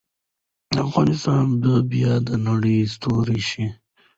[0.85, 3.65] افغانستان به بیا د نړۍ ستوری شي.